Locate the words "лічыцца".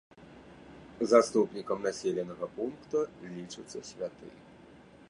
3.37-3.79